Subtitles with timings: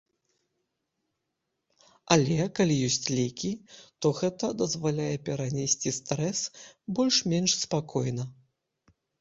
[2.15, 3.51] Але, калі ёсць лекі,
[4.05, 6.41] то гэта дазваляе перанесці стрэс
[7.01, 8.23] больш-менш спакойна.